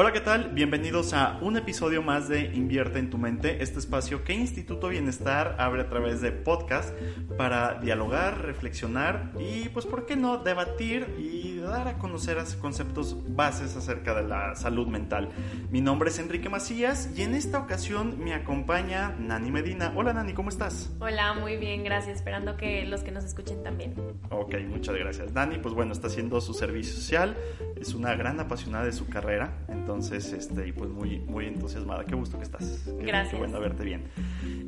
[0.00, 0.50] Hola, ¿qué tal?
[0.50, 5.56] Bienvenidos a un episodio más de Invierte en tu mente, este espacio que Instituto Bienestar
[5.58, 6.96] abre a través de podcast
[7.36, 13.74] para dialogar, reflexionar y, pues, ¿por qué no?, debatir y dar a conocer conceptos bases
[13.76, 15.30] acerca de la salud mental.
[15.72, 19.92] Mi nombre es Enrique Macías y en esta ocasión me acompaña Nani Medina.
[19.96, 20.94] Hola, Nani, ¿cómo estás?
[21.00, 22.18] Hola, muy bien, gracias.
[22.18, 23.96] Esperando que los que nos escuchen también.
[24.30, 25.32] Ok, muchas gracias.
[25.32, 27.36] Nani, pues bueno, está haciendo su servicio social,
[27.74, 29.66] es una gran apasionada de su carrera.
[29.66, 32.04] Entonces, este, y pues muy, muy entusiasmada.
[32.04, 32.84] Qué gusto que estás.
[32.98, 33.30] Gracias.
[33.30, 34.04] Qué bueno verte bien.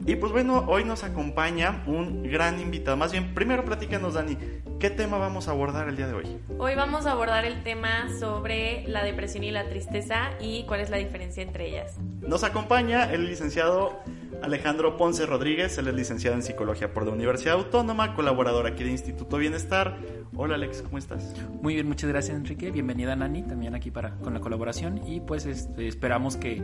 [0.06, 2.96] Y pues bueno, hoy nos acompaña un gran invitado.
[2.96, 4.38] Más bien, primero platícanos, Dani,
[4.78, 6.38] ¿qué tema vamos a abordar el día de hoy?
[6.58, 10.88] Hoy vamos a abordar el tema sobre la depresión y la tristeza y cuál es
[10.88, 11.98] la diferencia entre ellas.
[12.22, 14.00] Nos acompaña el licenciado
[14.42, 18.90] Alejandro Ponce Rodríguez, él es licenciado en Psicología por la Universidad Autónoma, colaborador aquí de
[18.90, 19.98] Instituto Bienestar.
[20.34, 21.34] Hola Alex, ¿cómo estás?
[21.60, 25.46] Muy bien, muchas gracias Enrique, bienvenida Nani, también aquí para, con la colaboración y pues
[25.46, 26.62] este, esperamos que,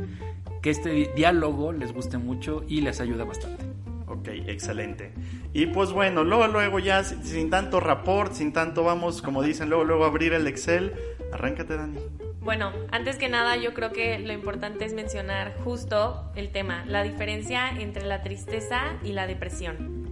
[0.62, 3.64] que este diálogo les guste mucho y les ayude bastante.
[4.06, 5.12] Ok, excelente.
[5.52, 9.84] Y pues bueno, luego, luego ya sin, tanto rapport, sin tanto vamos, como dicen, luego,
[9.84, 10.94] luego abrir el Excel.
[11.32, 11.98] Arráncate, Dani.
[12.40, 17.02] Bueno, antes que nada yo creo que lo importante es mencionar justo el tema, la
[17.02, 20.06] diferencia entre la tristeza y la depresión.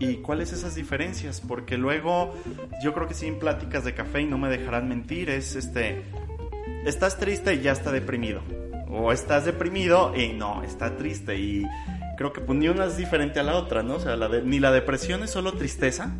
[0.00, 1.40] ¿Y cuáles esas diferencias?
[1.40, 2.34] Porque luego
[2.82, 6.02] yo creo que sin pláticas de café y no me dejarán mentir, es este,
[6.84, 8.42] estás triste y ya está deprimido.
[8.90, 11.38] O estás deprimido y no, está triste.
[11.38, 11.66] Y
[12.16, 13.96] creo que pues, ni una es diferente a la otra, ¿no?
[13.96, 16.12] O sea, ni la depresión es solo tristeza,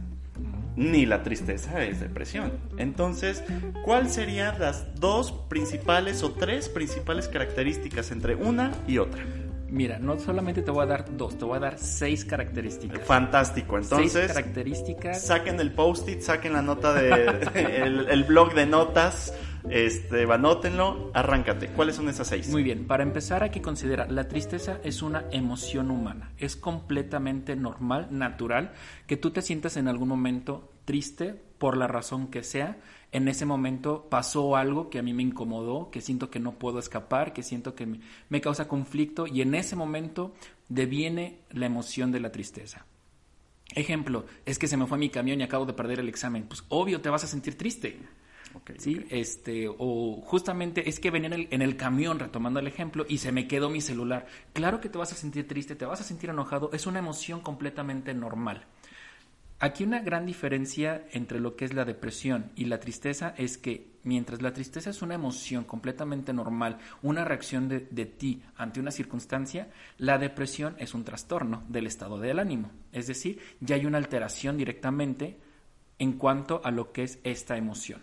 [0.76, 2.52] ni la tristeza es depresión.
[2.76, 3.42] Entonces,
[3.84, 9.24] ¿cuáles serían las dos principales o tres principales características entre una y otra?
[9.70, 13.02] Mira, no solamente te voy a dar dos, te voy a dar seis características.
[13.06, 14.12] Fantástico, entonces.
[14.12, 15.22] Seis características.
[15.22, 17.12] Saquen el post-it, saquen la nota de
[18.10, 19.34] el, blog de notas.
[19.68, 21.68] Este, anótenlo, arráncate.
[21.68, 22.48] ¿Cuáles son esas seis?
[22.48, 26.32] Muy bien, para empezar hay que considerar, la tristeza es una emoción humana.
[26.38, 28.72] Es completamente normal, natural,
[29.06, 32.78] que tú te sientas en algún momento triste por la razón que sea
[33.10, 36.78] en ese momento pasó algo que a mí me incomodó, que siento que no puedo
[36.78, 37.86] escapar, que siento que
[38.28, 40.34] me, causa conflicto y en ese momento
[40.68, 42.84] deviene la emoción de la tristeza.
[43.74, 46.44] Ejemplo, es que se me fue mi camión y acabo de perder el examen.
[46.44, 47.98] Pues obvio te vas a sentir triste.
[48.78, 49.06] ¿sí?
[49.08, 53.18] Este, o justamente es que venía en el, en el, camión, retomando el ejemplo, y
[53.18, 54.26] se me quedó mi celular.
[54.52, 57.40] Claro que te vas a sentir triste, te vas a sentir enojado, es una emoción
[57.40, 58.66] completamente normal.
[59.60, 63.98] Aquí una gran diferencia entre lo que es la depresión y la tristeza es que
[64.04, 69.68] mientras la tristeza es una emoción completamente normal, una reacción de, ti ante una circunstancia,
[69.96, 72.70] la depresión es un trastorno del estado del ánimo.
[72.92, 75.36] Es decir, ya hay una alteración directamente
[75.98, 78.00] en cuanto a lo que es esta emoción.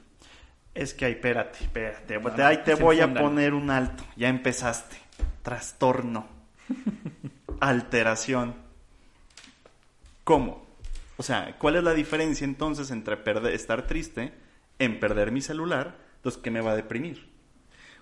[0.73, 4.97] Es que ahí, espérate, espérate, ahí te voy a poner un alto, ya empezaste.
[5.41, 6.27] Trastorno,
[7.61, 8.55] alteración.
[10.25, 10.64] ¿Cómo?
[11.17, 14.33] O sea, ¿cuál es la diferencia entonces entre perder, estar triste
[14.79, 15.97] en perder mi celular?
[16.17, 17.29] Entonces, ¿qué me va a deprimir?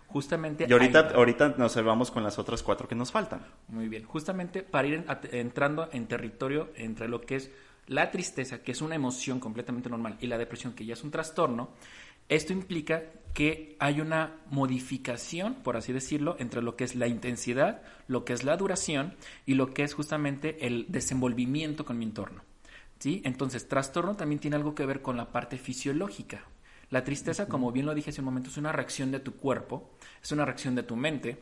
[0.07, 0.65] Justamente.
[0.69, 3.45] Y ahorita, ahorita nos vamos con las otras cuatro que nos faltan.
[3.67, 4.03] Muy bien.
[4.05, 7.51] Justamente para ir entrando en territorio entre lo que es
[7.87, 11.11] la tristeza, que es una emoción completamente normal, y la depresión, que ya es un
[11.11, 11.71] trastorno,
[12.29, 13.03] esto implica
[13.33, 18.33] que hay una modificación, por así decirlo, entre lo que es la intensidad, lo que
[18.33, 19.15] es la duración
[19.45, 22.43] y lo que es justamente el desenvolvimiento con mi entorno.
[23.05, 26.45] Entonces, trastorno también tiene algo que ver con la parte fisiológica.
[26.89, 29.91] La tristeza, como bien lo dije hace un momento, es una reacción de tu cuerpo,
[30.21, 31.41] es una reacción de tu mente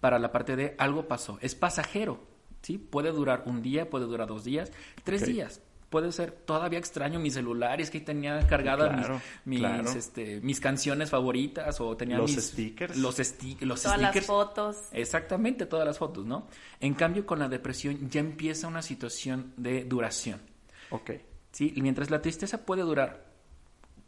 [0.00, 1.38] para la parte de algo pasó.
[1.40, 2.20] Es pasajero,
[2.62, 2.78] ¿sí?
[2.78, 4.70] Puede durar un día, puede durar dos días,
[5.02, 5.60] tres días.
[5.90, 9.62] Puede ser todavía extraño mi celular, es que tenía cargadas mis,
[9.94, 12.96] este, mis, canciones favoritas o tenía los mis, stickers.
[12.96, 13.82] Los, stickers.
[13.82, 14.76] todas las fotos.
[14.92, 16.48] Exactamente, todas las fotos, ¿no?
[16.80, 20.53] En cambio, con la depresión ya empieza una situación de duración.
[20.94, 21.10] Ok.
[21.50, 21.74] ¿Sí?
[21.76, 23.26] Mientras la tristeza puede durar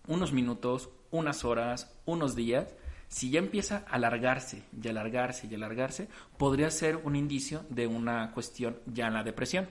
[0.06, 2.76] unos minutos, unas horas, unos días,
[3.08, 8.30] si ya empieza a alargarse y alargarse y alargarse, podría ser un indicio de una
[8.32, 9.68] cuestión ya en la depresión.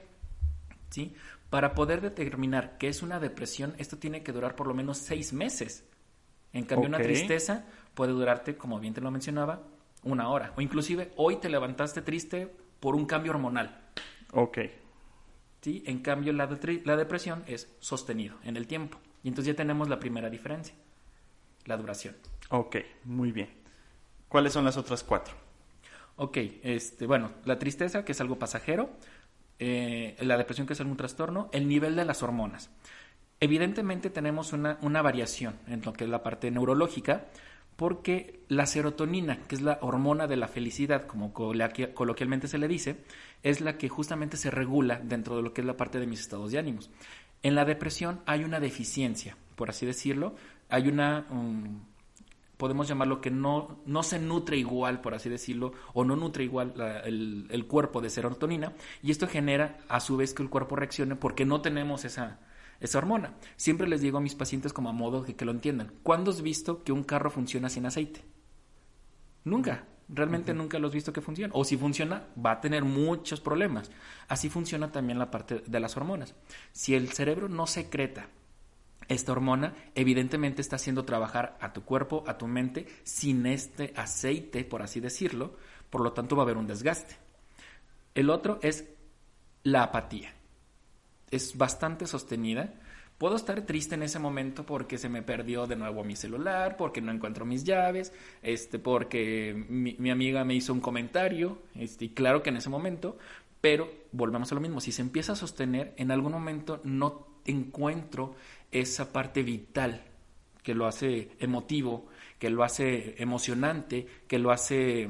[0.89, 1.13] ¿Sí?
[1.49, 5.31] Para poder determinar qué es una depresión, esto tiene que durar por lo menos seis
[5.31, 5.85] meses.
[6.51, 9.63] En cambio, una tristeza puede durarte, como bien te lo mencionaba,
[10.03, 10.53] una hora.
[10.57, 13.85] O inclusive hoy te levantaste triste por un cambio hormonal.
[14.33, 14.59] Ok.
[15.65, 15.81] ¿Sí?
[15.87, 18.99] En cambio, la, de- la depresión es sostenido en el tiempo.
[19.23, 20.75] Y entonces ya tenemos la primera diferencia,
[21.65, 22.15] la duración.
[22.51, 22.75] Ok,
[23.05, 23.49] muy bien.
[24.27, 25.33] ¿Cuáles son las otras cuatro?
[26.17, 28.91] Ok, este, bueno, la tristeza, que es algo pasajero,
[29.57, 32.69] eh, la depresión, que es algún trastorno, el nivel de las hormonas.
[33.39, 37.25] Evidentemente tenemos una, una variación en lo que es la parte neurológica,
[37.75, 42.67] porque la serotonina, que es la hormona de la felicidad, como coloqui- coloquialmente se le
[42.67, 43.03] dice,
[43.43, 46.21] es la que justamente se regula dentro de lo que es la parte de mis
[46.21, 46.89] estados de ánimos.
[47.43, 50.35] En la depresión hay una deficiencia, por así decirlo,
[50.69, 51.81] hay una, um,
[52.57, 56.73] podemos llamarlo que no, no se nutre igual, por así decirlo, o no nutre igual
[57.03, 58.73] el, el cuerpo de serotonina,
[59.03, 62.39] y esto genera a su vez que el cuerpo reaccione porque no tenemos esa,
[62.79, 63.33] esa hormona.
[63.55, 65.91] Siempre les digo a mis pacientes como a modo de que lo entiendan.
[66.03, 68.23] ¿Cuándo has visto que un carro funciona sin aceite?
[69.43, 69.85] Nunca.
[70.07, 71.53] Realmente nunca lo has visto que funciona.
[71.55, 73.91] O si funciona, va a tener muchos problemas.
[74.27, 76.35] Así funciona también la parte de las hormonas.
[76.71, 78.27] Si el cerebro no secreta
[79.07, 84.63] esta hormona, evidentemente está haciendo trabajar a tu cuerpo, a tu mente, sin este aceite,
[84.63, 85.55] por así decirlo.
[85.89, 87.17] Por lo tanto, va a haber un desgaste.
[88.13, 88.87] El otro es
[89.63, 90.33] la apatía.
[91.35, 92.73] Es bastante sostenida.
[93.17, 97.01] Puedo estar triste en ese momento porque se me perdió de nuevo mi celular, porque
[97.01, 102.09] no encuentro mis llaves, este, porque mi, mi amiga me hizo un comentario, este, y
[102.09, 103.17] claro que en ese momento,
[103.61, 108.35] pero volvemos a lo mismo, si se empieza a sostener, en algún momento no encuentro
[108.71, 110.03] esa parte vital
[110.63, 112.07] que lo hace emotivo,
[112.39, 115.09] que lo hace emocionante, que lo hace,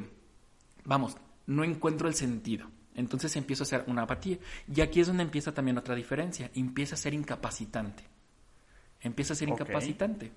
[0.84, 1.18] vamos,
[1.48, 2.68] no encuentro el sentido.
[2.96, 4.38] Entonces empiezo a hacer una apatía.
[4.74, 6.50] Y aquí es donde empieza también otra diferencia.
[6.56, 8.04] Empieza a ser incapacitante.
[9.02, 10.32] Empieza a ser incapacitante.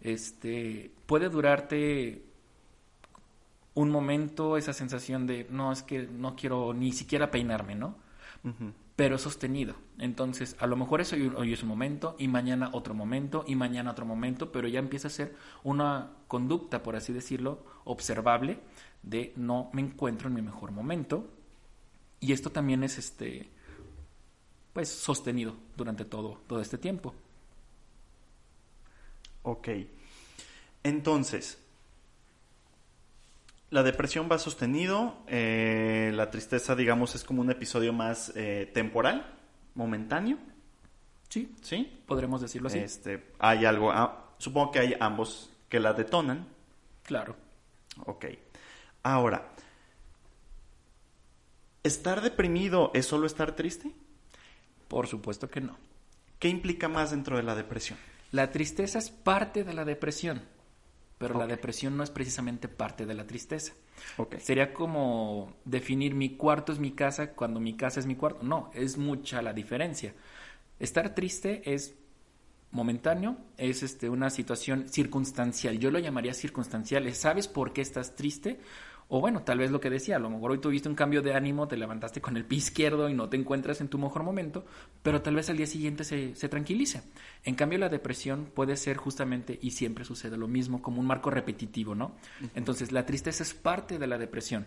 [0.00, 2.22] Este, puede durarte
[3.74, 7.96] un momento esa sensación de, no, es que no quiero ni siquiera peinarme, ¿no?
[8.44, 8.72] Ujú.
[8.96, 9.74] pero sostenido.
[9.98, 13.54] Entonces, a lo mejor eso hoy, hoy es un momento, y mañana otro momento, y
[13.54, 15.34] mañana otro momento, pero ya empieza a ser
[15.64, 18.58] una conducta, por así decirlo, observable
[19.02, 21.28] de no me encuentro en mi mejor momento.
[22.20, 23.48] Y esto también es este
[24.72, 27.14] pues sostenido durante todo, todo este tiempo.
[29.42, 29.68] Ok.
[30.82, 31.58] Entonces,
[33.70, 39.34] la depresión va sostenido, eh, la tristeza, digamos, es como un episodio más eh, temporal,
[39.74, 40.38] momentáneo,
[41.28, 42.02] Sí, ¿sí?
[42.06, 42.78] podremos decirlo así.
[42.78, 46.46] Este, hay algo, ah, supongo que hay ambos que la detonan.
[47.02, 47.36] Claro.
[48.04, 48.26] Ok.
[49.02, 49.52] Ahora,
[51.86, 53.92] ¿estar deprimido es solo estar triste?
[54.88, 55.76] Por supuesto que no.
[56.38, 57.98] ¿Qué implica más dentro de la depresión?
[58.32, 60.42] La tristeza es parte de la depresión,
[61.18, 63.72] pero la depresión no es precisamente parte de la tristeza.
[64.18, 64.36] Ok.
[64.38, 68.42] Sería como definir mi cuarto es mi casa cuando mi casa es mi cuarto.
[68.42, 70.14] No, es mucha la diferencia.
[70.78, 71.94] Estar triste es
[72.72, 75.78] momentáneo, es este, una situación circunstancial.
[75.78, 77.06] Yo lo llamaría circunstancial.
[77.06, 78.60] es, ¿Sabes por qué estás triste?
[79.08, 81.34] O bueno, tal vez lo que decía, a lo mejor hoy tuviste un cambio de
[81.34, 84.66] ánimo, te levantaste con el pie izquierdo y no te encuentras en tu mejor momento,
[85.02, 87.02] pero tal vez al día siguiente se, se tranquilice.
[87.44, 91.30] En cambio, la depresión puede ser justamente, y siempre sucede lo mismo, como un marco
[91.30, 92.16] repetitivo, ¿no?
[92.56, 94.66] Entonces, la tristeza es parte de la depresión.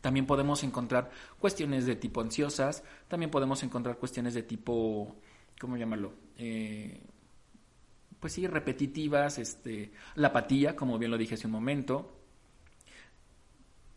[0.00, 5.14] También podemos encontrar cuestiones de tipo ansiosas, también podemos encontrar cuestiones de tipo,
[5.60, 6.14] ¿cómo llamarlo?
[6.36, 7.00] Eh,
[8.18, 12.21] pues sí, repetitivas, este, la apatía, como bien lo dije hace un momento.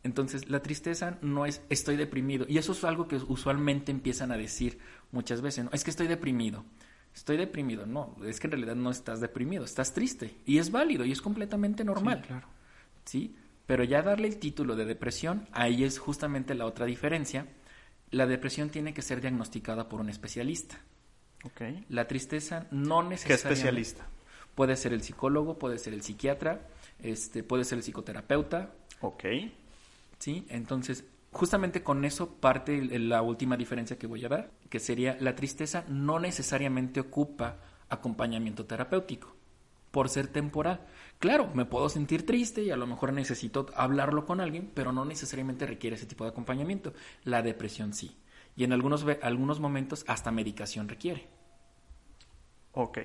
[0.05, 2.45] Entonces, la tristeza no es estoy deprimido.
[2.47, 4.77] Y eso es algo que usualmente empiezan a decir
[5.11, 5.71] muchas veces, ¿no?
[5.73, 6.63] Es que estoy deprimido.
[7.13, 7.87] Estoy deprimido.
[7.87, 10.35] No, es que en realidad no estás deprimido, estás triste.
[10.45, 12.19] Y es válido y es completamente normal.
[12.21, 12.47] Sí, claro.
[13.03, 13.35] ¿sí?
[13.65, 17.47] Pero ya darle el título de depresión, ahí es justamente la otra diferencia.
[18.11, 20.77] La depresión tiene que ser diagnosticada por un especialista.
[21.89, 23.53] La tristeza no ¿Qué necesariamente...
[23.53, 24.07] especialista?
[24.53, 26.67] Puede ser el psicólogo, puede ser el psiquiatra,
[26.99, 28.71] este, puede ser el psicoterapeuta,
[29.01, 29.23] Ok.
[30.19, 30.45] ¿Sí?
[30.49, 35.17] Entonces, justamente con eso parte el- la última diferencia que voy a dar, que sería
[35.19, 39.35] la tristeza no necesariamente ocupa acompañamiento terapéutico
[39.91, 40.81] por ser temporal.
[41.19, 45.05] Claro, me puedo sentir triste y a lo mejor necesito hablarlo con alguien, pero no
[45.05, 46.93] necesariamente requiere ese tipo de acompañamiento.
[47.23, 48.17] La depresión sí.
[48.57, 51.27] Y en algunos, ve- algunos momentos hasta medicación requiere.
[52.73, 52.97] Ok.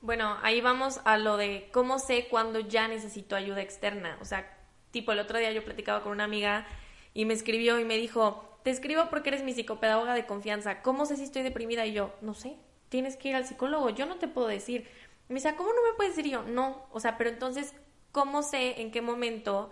[0.00, 4.18] Bueno, ahí vamos a lo de cómo sé cuándo ya necesito ayuda externa.
[4.20, 4.57] O sea,
[4.90, 6.66] tipo el otro día yo platicaba con una amiga
[7.14, 10.82] y me escribió y me dijo, te escribo porque eres mi psicopedagoga de confianza.
[10.82, 11.86] ¿Cómo sé si estoy deprimida?
[11.86, 12.56] Y yo, no sé,
[12.88, 14.88] tienes que ir al psicólogo, yo no te puedo decir.
[15.28, 16.26] Me dice, "¿Ah, ¿cómo no me puedes decir?
[16.26, 17.74] Y yo, no, o sea, pero entonces,
[18.12, 19.70] ¿cómo sé en qué momento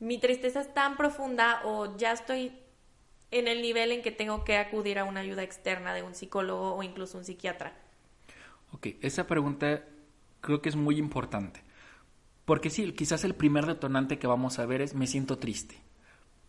[0.00, 2.52] mi tristeza es tan profunda o ya estoy
[3.30, 6.74] en el nivel en que tengo que acudir a una ayuda externa de un psicólogo
[6.74, 7.72] o incluso un psiquiatra?
[8.72, 9.84] Ok, esa pregunta
[10.40, 11.62] creo que es muy importante.
[12.44, 15.76] Porque sí, quizás el primer detonante que vamos a ver es me siento triste,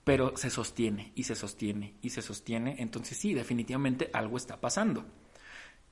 [0.04, 5.06] pero se sostiene y se sostiene y se sostiene, entonces sí, definitivamente algo está pasando.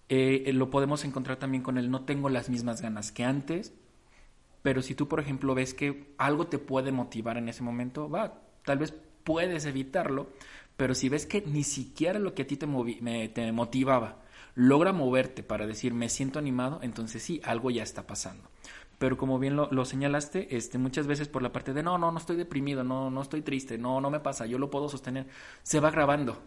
[0.09, 3.73] Eh, eh, lo podemos encontrar también con el no tengo las mismas ganas que antes,
[4.61, 8.41] pero si tú, por ejemplo, ves que algo te puede motivar en ese momento, va,
[8.65, 8.93] tal vez
[9.23, 10.29] puedes evitarlo,
[10.77, 12.67] pero si ves que ni siquiera lo que a ti te,
[13.29, 14.21] te motivaba
[14.55, 18.49] logra moverte para decir me siento animado, entonces sí, algo ya está pasando.
[19.01, 22.19] Pero como bien lo, señalaste, este, muchas veces por la parte de no, no, no
[22.19, 25.25] estoy deprimido, no, no estoy triste, no, no me pasa, yo lo puedo sostener,
[25.63, 26.37] se va grabando,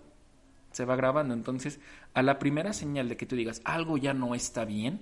[0.70, 1.34] se va grabando.
[1.34, 1.80] Entonces,
[2.12, 5.00] a la primera señal de que tú digas algo ya no está bien,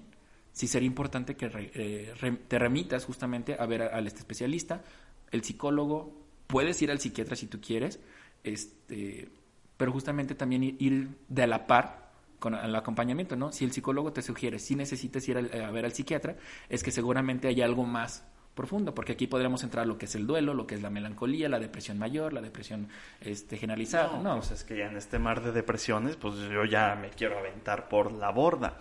[0.52, 4.82] sí sería importante que eh, te remitas justamente a ver al este especialista,
[5.30, 6.10] el psicólogo,
[6.46, 8.00] puedes ir al psiquiatra si tú quieres,
[8.44, 9.28] este,
[9.76, 12.01] pero justamente también ir de a la par
[12.42, 13.52] con el acompañamiento, ¿no?
[13.52, 16.34] Si el psicólogo te sugiere si necesitas ir a, ver al psiquiatra,
[16.68, 20.26] es que seguramente hay algo más profundo, porque aquí podríamos entrar lo que es el
[20.26, 22.88] duelo, lo que es la melancolía, la depresión mayor, la depresión
[23.20, 24.18] este, generalizada.
[24.18, 27.38] No, pues es que ya en este mar de depresiones, pues yo ya me quiero
[27.38, 28.78] aventar por la borda.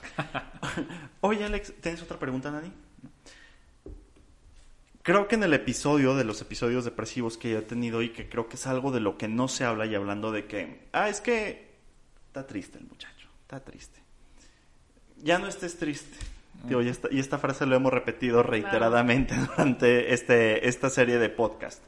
[1.21, 2.73] Oye, Alex, ¿tienes otra pregunta, Nani?
[5.03, 8.49] Creo que en el episodio de los episodios depresivos que he tenido y que creo
[8.49, 11.21] que es algo de lo que no se habla y hablando de que, ah, es
[11.21, 11.71] que
[12.31, 13.20] está triste el muchacho,
[13.51, 13.99] está triste.
[15.17, 16.17] Ya no estés triste.
[16.69, 21.83] y, esta, y esta frase lo hemos repetido reiteradamente durante este, esta serie de podcast.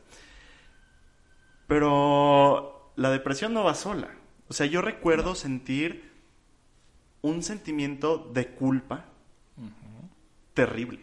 [1.67, 4.09] Pero la depresión no va sola.
[4.49, 6.11] O sea, yo recuerdo sentir
[7.21, 9.05] un sentimiento de culpa
[10.53, 10.99] terrible.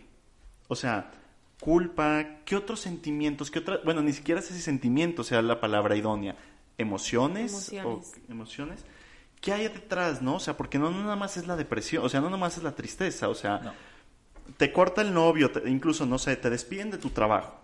[0.69, 1.11] O sea,
[1.59, 3.50] culpa, ¿qué otros sentimientos?
[3.50, 6.37] ¿Qué otra, bueno, ni siquiera sé si sentimientos sea la palabra idónea.
[6.76, 7.73] ¿Emociones?
[7.73, 8.12] Emociones.
[8.29, 8.85] O, emociones.
[9.40, 10.37] ¿Qué hay detrás, no?
[10.37, 12.62] O sea, porque no, nada más es la depresión, o sea, no nada más es
[12.62, 13.75] la tristeza, o sea,
[14.56, 17.59] te corta el novio, incluso, no sé, te despiden de tu trabajo.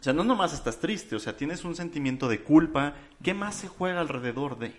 [0.00, 2.94] O sea, no nada más estás triste, o sea, tienes un sentimiento de culpa.
[3.22, 4.72] ¿Qué más se juega alrededor de?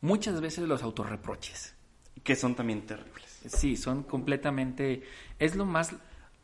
[0.00, 1.74] Muchas veces los autorreproches.
[2.24, 3.40] Que son también terribles.
[3.46, 5.02] Sí, son completamente...
[5.38, 5.94] Es lo más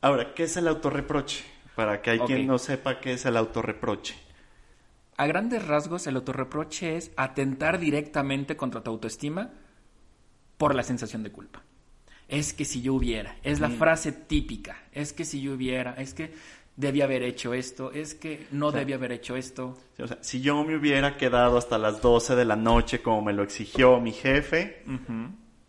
[0.00, 1.44] Ahora, ¿qué es el autorreproche?
[1.74, 4.14] Para que hay quien no sepa qué es el autorreproche.
[5.16, 9.50] A grandes rasgos, el autorreproche es atentar directamente contra tu autoestima
[10.58, 11.62] por la sensación de culpa.
[12.28, 13.78] Es que si yo hubiera, es la mm.
[13.78, 16.32] frase típica, es que si yo hubiera, es que
[16.76, 19.78] debía haber hecho esto, es que no debía haber hecho esto.
[19.98, 23.32] O sea, si yo me hubiera quedado hasta las 12 de la noche como me
[23.32, 24.82] lo exigió mi jefe,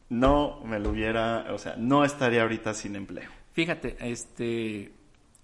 [0.10, 3.30] no me lo hubiera, o sea, no estaría ahorita sin empleo.
[3.54, 4.92] Fíjate, este,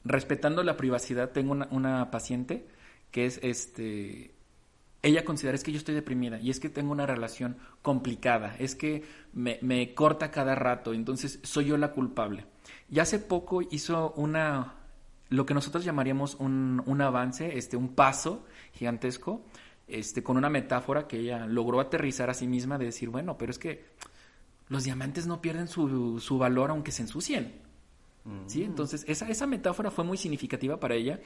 [0.03, 2.65] respetando la privacidad, tengo una, paciente
[3.13, 4.33] que es, este,
[5.03, 8.73] ella considera es que yo estoy deprimida y es que tengo una relación complicada, es
[8.73, 9.03] que
[9.33, 12.47] me, me corta cada rato, entonces soy yo la culpable.
[12.89, 14.73] Y hace poco hizo una,
[15.29, 19.45] lo que nosotros llamaríamos un, un avance, este, un paso gigantesco,
[19.87, 23.51] este, con una metáfora que ella logró aterrizar a sí misma de decir, bueno, pero
[23.51, 23.85] es que
[24.69, 27.61] los diamantes no pierden su, su valor aunque se ensucien.
[28.47, 28.61] ¿Sí?
[28.61, 28.63] Mm.
[28.63, 31.19] Entonces, esa, esa metáfora fue muy significativa para ella.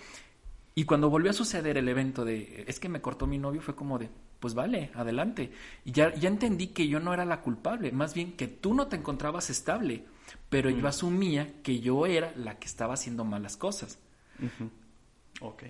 [0.78, 3.76] Y cuando volvió a suceder el evento de, es que me cortó mi novio, fue
[3.76, 5.52] como de, pues vale, adelante.
[5.84, 8.86] Y ya, ya entendí que yo no era la culpable, más bien que tú no
[8.86, 10.06] te encontrabas estable,
[10.50, 10.86] pero yo mm.
[10.86, 13.98] asumía que yo era la que estaba haciendo malas cosas.
[15.42, 15.64] Ok.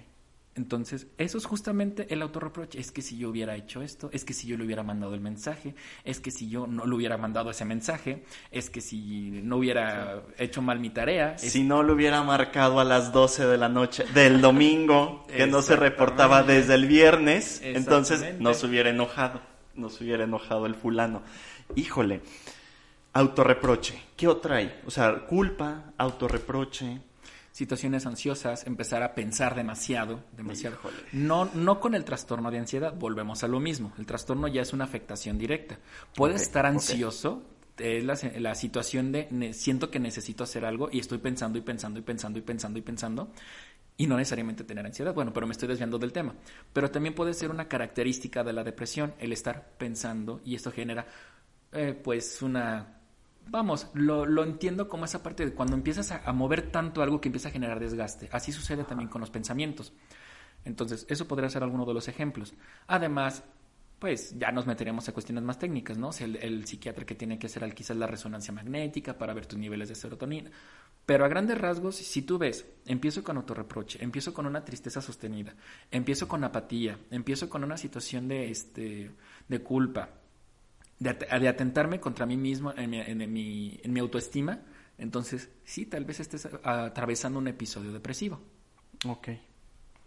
[0.58, 2.80] Entonces, eso es justamente el autorreproche.
[2.80, 5.22] Es que si yo hubiera hecho esto, es que si yo le hubiera mandado el
[5.22, 9.58] mensaje, es que si yo no le hubiera mandado ese mensaje, es que si no
[9.58, 11.38] hubiera hecho mal mi tarea.
[11.38, 15.62] Si no lo hubiera marcado a las 12 de la noche del domingo, que no
[15.62, 19.42] se reportaba desde el viernes, entonces no se hubiera enojado,
[19.76, 21.22] no se hubiera enojado el fulano.
[21.76, 22.22] Híjole,
[23.14, 24.02] autorreproche.
[24.16, 24.82] ¿Qué otra hay?
[24.88, 27.02] O sea, culpa, autorreproche
[27.58, 30.78] situaciones ansiosas, empezar a pensar demasiado, demasiado.
[31.12, 33.94] No, no con el trastorno de ansiedad, volvemos a lo mismo.
[33.98, 35.80] El trastorno ya es una afectación directa.
[36.14, 37.42] Puedes estar ansioso,
[37.80, 42.04] es la, situación de siento que necesito hacer algo y estoy pensando y pensando y
[42.04, 43.28] pensando y pensando y pensando
[43.98, 45.16] y no necesariamente tener ansiedad.
[45.16, 46.36] Bueno, pero me estoy desviando del tema.
[46.72, 51.08] Pero también puede ser una característica de la depresión el estar pensando y esto genera
[51.72, 52.97] eh, pues una
[53.50, 57.30] vamos, lo, lo, entiendo como esa parte de cuando empiezas a, mover tanto algo que
[57.30, 58.30] empieza a generar desgaste.
[58.32, 59.94] Así sucede también con los pensamientos.
[60.66, 62.54] Entonces, eso podría ser alguno de los ejemplos.
[62.88, 63.44] Además,
[64.00, 66.12] pues ya nos meteríamos a cuestiones más técnicas, ¿no?
[66.20, 69.90] el, el, psiquiatra que tiene que hacer quizás la resonancia magnética para ver tus niveles
[69.90, 70.52] de serotonina.
[71.06, 75.56] Pero a grandes rasgos, si tú ves, empiezo con autorreproche, empiezo con una tristeza sostenida,
[75.90, 79.12] empiezo con apatía, empiezo con una situación de, este,
[79.48, 80.10] de culpa,
[81.00, 84.62] de, de atentarme contra mí mismo en mi, en, mi, en mi autoestima,
[84.98, 88.42] entonces sí, tal vez estés atravesando un episodio depresivo.
[89.08, 89.30] Ok.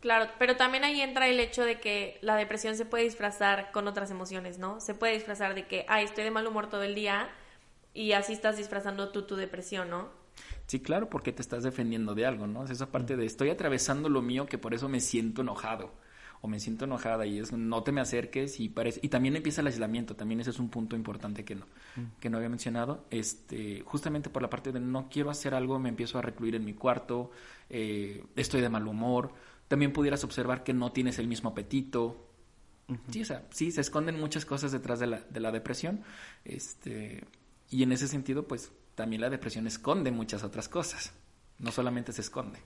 [0.00, 3.86] Claro, pero también ahí entra el hecho de que la depresión se puede disfrazar con
[3.86, 4.80] otras emociones, ¿no?
[4.80, 7.28] Se puede disfrazar de que, ay, estoy de mal humor todo el día
[7.92, 10.08] y así estás disfrazando tú tu depresión, ¿no?
[10.66, 12.64] Sí, claro, porque te estás defendiendo de algo, ¿no?
[12.64, 15.92] Es esa parte de estoy atravesando lo mío que por eso me siento enojado
[16.42, 19.60] o me siento enojada y es no te me acerques y parece y también empieza
[19.60, 21.66] el aislamiento, también ese es un punto importante que no
[22.18, 25.88] que no había mencionado, este justamente por la parte de no quiero hacer algo, me
[25.88, 27.30] empiezo a recluir en mi cuarto,
[27.68, 29.32] eh, estoy de mal humor,
[29.70, 32.26] también pudieras observar que no tienes el mismo apetito.
[33.12, 36.02] Sí, o sea, sí, se esconden muchas cosas detrás de la, de la depresión.
[36.44, 37.22] Este,
[37.70, 41.12] y en ese sentido, pues también la depresión esconde muchas otras cosas.
[41.60, 42.58] No solamente se esconde.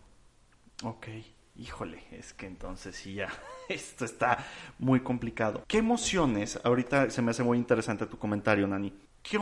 [0.83, 1.09] Ok,
[1.57, 3.29] híjole, es que entonces sí ya,
[3.69, 4.45] esto está
[4.79, 5.65] muy complicado.
[5.67, 6.59] ¿Qué emociones?
[6.65, 8.93] Ahorita se me hace muy interesante tu comentario, Nani.
[9.23, 9.39] ¿Qué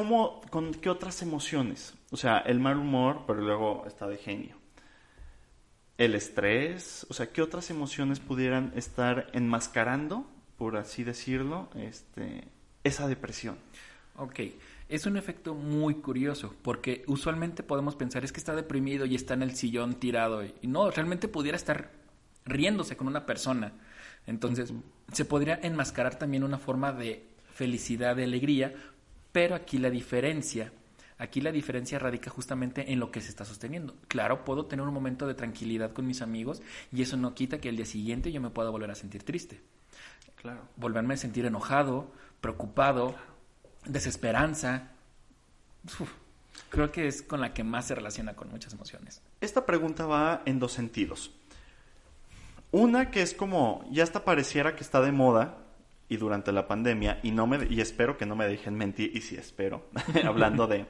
[0.50, 1.95] ¿Con qué otras emociones?
[2.11, 4.62] O sea, el mal humor, pero luego está de genio
[5.99, 10.26] el estrés, o sea, ¿qué otras emociones pudieran estar enmascarando,
[10.57, 12.49] por así decirlo, este,
[12.83, 13.57] esa depresión?
[14.16, 14.40] Ok,
[14.88, 19.35] es un efecto muy curioso, porque usualmente podemos pensar es que está deprimido y está
[19.35, 21.92] en el sillón tirado, y no, realmente pudiera estar
[22.45, 23.73] riéndose con una persona.
[24.27, 24.73] Entonces,
[25.13, 28.75] se podría enmascarar también una forma de felicidad, de alegría,
[29.33, 30.73] pero aquí la diferencia
[31.23, 33.95] Aquí la diferencia radica justamente en lo que se está sosteniendo.
[34.09, 37.69] Claro, puedo tener un momento de tranquilidad con mis amigos y eso no quita que
[37.69, 39.61] el día siguiente yo me pueda volver a sentir triste.
[40.35, 40.63] Claro.
[40.75, 43.15] Volverme a sentir enojado, preocupado,
[43.85, 44.91] desesperanza.
[46.71, 49.23] creo que es con la que más se relaciona con muchas emociones.
[49.41, 51.31] Esta pregunta va en dos sentidos.
[52.73, 55.59] Una que es como, ya hasta pareciera que está de moda,
[56.09, 59.21] y durante la pandemia, y, no me, y espero que no me dejen mentir, y
[59.21, 59.87] sí espero,
[60.25, 60.87] hablando de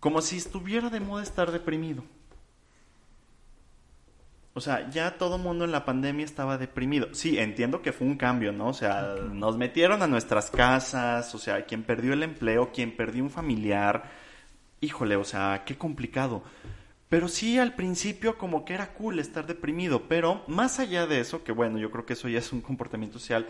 [0.00, 2.04] como si estuviera de moda estar deprimido.
[4.54, 7.08] O sea, ya todo mundo en la pandemia estaba deprimido.
[7.12, 8.68] Sí, entiendo que fue un cambio, ¿no?
[8.68, 13.22] O sea, nos metieron a nuestras casas, o sea, quien perdió el empleo, quien perdió
[13.22, 14.04] un familiar.
[14.80, 16.42] Híjole, o sea, qué complicado.
[17.08, 21.44] Pero sí, al principio como que era cool estar deprimido, pero más allá de eso,
[21.44, 23.46] que bueno, yo creo que eso ya es un comportamiento social,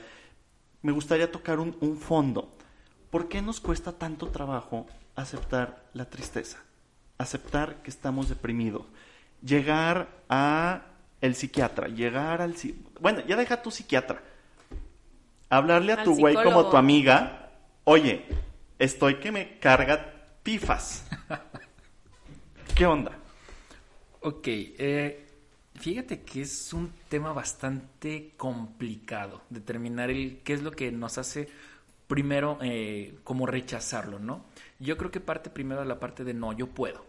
[0.83, 2.55] me gustaría tocar un, un fondo.
[3.11, 6.59] ¿Por qué nos cuesta tanto trabajo aceptar la tristeza,
[7.19, 8.85] aceptar que estamos deprimidos,
[9.43, 10.83] llegar a
[11.21, 12.55] el psiquiatra, llegar al
[13.01, 14.23] bueno, ya deja tu psiquiatra.
[15.49, 17.51] Hablarle a tu güey como tu amiga,
[17.85, 18.27] "Oye,
[18.79, 21.07] estoy que me carga pifas."
[22.75, 23.13] ¿Qué onda?
[24.21, 25.27] Ok, eh,
[25.75, 31.49] fíjate que es un tema bastante complicado determinar el qué es lo que nos hace
[32.07, 34.45] primero eh, como rechazarlo, ¿no?
[34.79, 37.05] Yo creo que parte primero de la parte de no, yo puedo.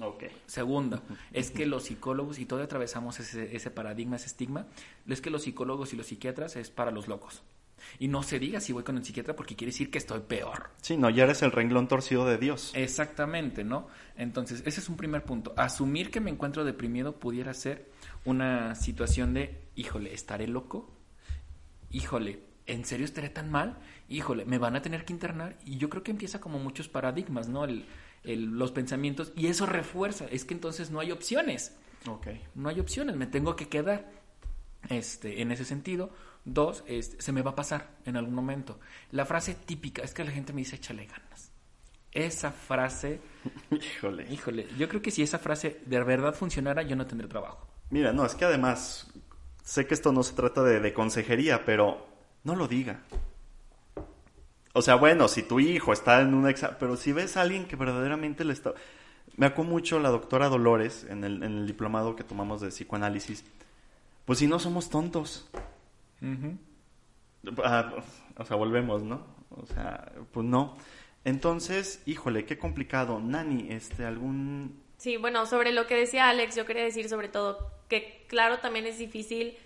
[0.00, 0.24] Ok.
[0.46, 4.66] Segunda, es que los psicólogos, y todavía atravesamos ese, ese paradigma, ese estigma,
[5.06, 7.42] es que los psicólogos y los psiquiatras es para los locos.
[7.98, 10.70] Y no se diga si voy con el psiquiatra porque quiere decir que estoy peor.
[10.80, 12.72] Sí, no, ya eres el renglón torcido de Dios.
[12.74, 13.88] Exactamente, ¿no?
[14.16, 15.52] Entonces, ese es un primer punto.
[15.56, 17.90] Asumir que me encuentro deprimido pudiera ser
[18.24, 20.90] una situación de, híjole, ¿estaré loco?
[21.90, 23.78] Híjole, ¿en serio estaré tan mal?
[24.12, 25.56] híjole, me van a tener que internar.
[25.64, 27.64] Y yo creo que empieza como muchos paradigmas, ¿no?
[27.64, 27.86] El,
[28.24, 29.32] los pensamientos.
[29.34, 30.26] Y eso refuerza.
[30.30, 31.76] Es que entonces no hay opciones.
[32.06, 32.28] Ok.
[32.54, 34.10] No hay opciones, me tengo que quedar.
[34.88, 36.10] Este, en ese sentido.
[36.44, 38.80] Dos, este, se me va a pasar en algún momento.
[39.10, 41.50] La frase típica es que la gente me dice échale ganas.
[42.10, 43.20] Esa frase.
[43.70, 44.26] híjole.
[44.30, 44.66] Híjole.
[44.76, 47.66] Yo creo que si esa frase de verdad funcionara, yo no tendría trabajo.
[47.90, 49.10] Mira, no, es que además.
[49.62, 52.04] Sé que esto no se trata de, de consejería, pero
[52.42, 53.02] no lo diga.
[54.72, 57.66] O sea, bueno, si tu hijo está en un examen, pero si ves a alguien
[57.66, 58.72] que verdaderamente le está...
[59.36, 63.44] Me acuerdo mucho la doctora Dolores en el, en el diplomado que tomamos de psicoanálisis.
[64.24, 65.48] Pues si no somos tontos.
[67.64, 67.94] Ah,
[68.36, 69.26] o sea, volvemos, ¿no?
[69.50, 70.76] O sea, pues no.
[71.24, 73.20] Entonces, híjole, qué complicado.
[73.20, 74.80] Nani, este, algún...
[74.96, 78.86] Sí, bueno, sobre lo que decía Alex, yo quería decir sobre todo que, claro, también
[78.86, 79.56] es difícil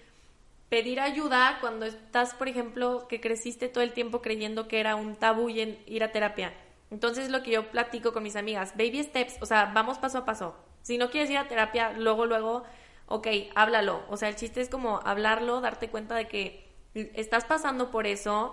[0.68, 5.16] pedir ayuda cuando estás, por ejemplo, que creciste todo el tiempo creyendo que era un
[5.16, 6.52] tabú ir a terapia.
[6.90, 10.24] Entonces lo que yo platico con mis amigas, baby steps, o sea, vamos paso a
[10.24, 10.56] paso.
[10.82, 12.64] Si no quieres ir a terapia, luego, luego,
[13.06, 14.04] ok, háblalo.
[14.08, 18.52] O sea, el chiste es como hablarlo, darte cuenta de que estás pasando por eso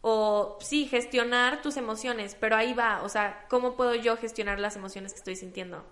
[0.00, 4.76] o sí, gestionar tus emociones, pero ahí va, o sea, ¿cómo puedo yo gestionar las
[4.76, 5.84] emociones que estoy sintiendo?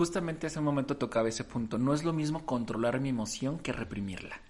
[0.00, 1.76] justamente hace un momento tocaba ese punto.
[1.76, 4.40] No es lo mismo controlar mi emoción que reprimirla.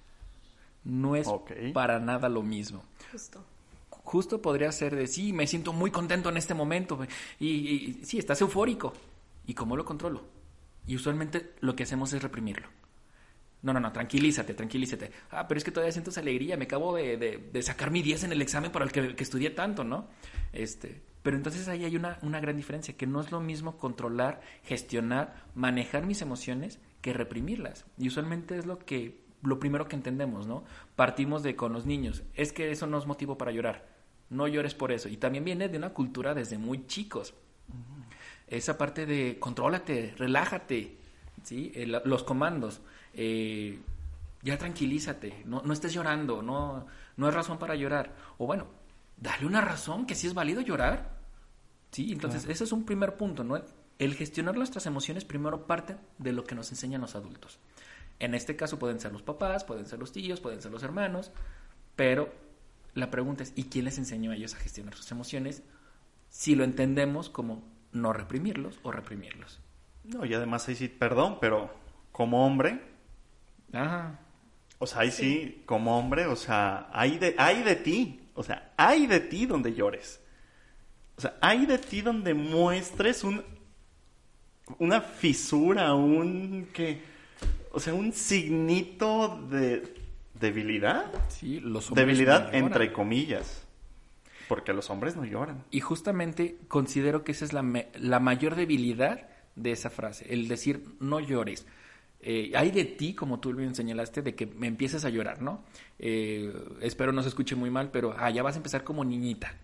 [0.85, 1.29] No es
[1.75, 2.85] para nada lo mismo.
[3.11, 3.43] Justo.
[3.91, 7.01] Justo podría ser de sí, me siento muy contento en este momento.
[7.41, 8.93] Y, y sí, estás eufórico.
[9.45, 10.23] ¿Y cómo lo controlo?
[10.87, 12.69] Y usualmente lo que hacemos es reprimirlo.
[13.63, 15.11] No, no, no, tranquilízate, tranquilízate.
[15.31, 18.25] Ah, pero es que todavía siento esa alegría, me acabo de, de- sacar mi 10
[18.25, 20.09] en el examen para el que, que estudié tanto, ¿no?
[20.55, 24.41] Este, pero entonces ahí hay una, una gran diferencia, que no es lo mismo controlar,
[24.65, 27.85] gestionar, manejar mis emociones que reprimirlas.
[27.99, 30.65] Y usualmente es lo que, lo primero que entendemos, ¿no?
[30.97, 33.87] Partimos de con los niños, es que eso no es motivo para llorar,
[34.31, 35.11] no llores por eso.
[35.11, 37.35] Y también viene de una cultura desde muy chicos
[38.51, 40.97] esa parte de contrólate, relájate,
[41.45, 41.73] ¿sí?
[41.75, 42.81] El- los comandos,
[43.15, 43.79] eh,
[44.43, 46.87] ya tranquilízate, no, no estés llorando, no,
[47.17, 48.15] no es razón para llorar.
[48.39, 48.67] O bueno,
[49.17, 51.19] dale una razón que sí es válido llorar.
[51.93, 53.61] Sí, entonces ese es un primer punto, ¿no?
[53.99, 57.59] El gestionar nuestras emociones primero parte de lo que nos enseñan los adultos.
[58.19, 61.33] En este caso pueden ser los papás, pueden ser los tíos, pueden ser los hermanos,
[61.97, 62.33] pero
[62.95, 65.63] la pregunta es, ¿y quién les enseñó a ellos a gestionar sus emociones?
[66.29, 69.61] Si lo entendemos como no reprimirlos o reprimirlos.
[70.05, 71.73] No, y además ahí sí, perdón, pero
[72.13, 72.81] como hombre,
[73.73, 74.19] Ajá.
[74.79, 78.73] o sea, ahí sí, como hombre, o sea, hay de, hay de ti, o sea,
[78.77, 80.21] hay de ti donde llores.
[81.17, 83.45] O sea, hay de ti donde muestres un,
[84.79, 87.03] una fisura, un, que,
[87.73, 89.95] o sea, un signito de
[90.41, 91.13] debilidad.
[91.29, 93.67] Sí, los hombres Debilidad entre comillas.
[94.51, 95.65] Porque los hombres no lloran.
[95.71, 97.65] Y justamente considero que esa es la,
[97.99, 101.67] la mayor debilidad de esa frase, el decir no llores.
[102.21, 105.63] Eh, hay de ti, como tú bien señalaste, de que me empieces a llorar, ¿no?
[105.99, 109.55] Eh, espero no se escuche muy mal, pero ah, ya vas a empezar como niñita.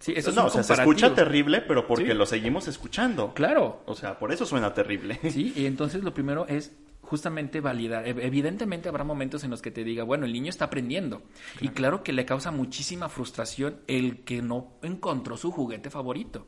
[0.00, 2.14] Sí, eso es no, un o sea, se escucha terrible, pero porque Sí.
[2.14, 3.32] lo seguimos escuchando.
[3.34, 5.18] Claro, O sea, por eso suena terrible.
[5.30, 6.72] Sí, y entonces lo primero es
[7.08, 8.06] justamente validar.
[8.06, 11.22] Ev- Evidentemente habrá momentos en los que te diga, bueno, el niño está aprendiendo.
[11.60, 16.46] Y claro que le causa muchísima frustración el que no encontró su juguete favorito.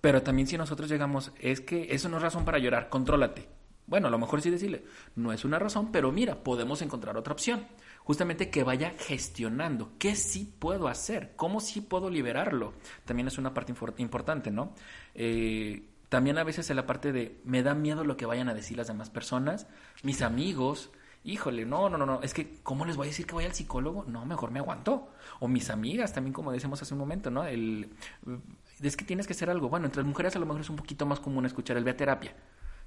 [0.00, 3.48] Pero también si nosotros llegamos, es que eso no es razón para llorar, contrólate.
[3.86, 4.84] Bueno, a lo mejor sí decirle,
[5.16, 7.66] no es una razón, pero mira, podemos encontrar otra opción.
[8.04, 12.74] Justamente que vaya gestionando qué sí puedo hacer, cómo sí puedo liberarlo.
[13.04, 14.74] También es una parte importante, ¿no?
[15.14, 18.52] Eh, también a veces en la parte de, me da miedo lo que vayan a
[18.52, 19.66] decir las demás personas,
[20.02, 20.90] mis amigos,
[21.24, 23.54] híjole, no, no, no, no, es que, ¿cómo les voy a decir que vaya al
[23.54, 24.04] psicólogo?
[24.06, 25.08] No, mejor me aguanto.
[25.40, 27.46] O mis amigas también, como decíamos hace un momento, ¿no?
[27.46, 27.94] El,
[28.82, 29.70] es que tienes que hacer algo.
[29.70, 31.92] Bueno, entre las mujeres a lo mejor es un poquito más común escuchar el ve
[31.92, 32.36] a terapia.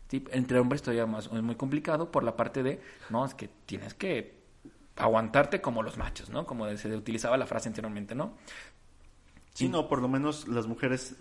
[0.08, 0.24] ¿sí?
[0.30, 3.96] Entre hombres todavía más, es muy complicado por la parte de, no, es que tienes
[3.96, 4.36] que
[4.98, 6.46] aguantarte como los machos, ¿no?
[6.46, 8.36] Como se utilizaba la frase anteriormente, ¿no?
[9.56, 11.16] Sí, no, por lo menos las mujeres.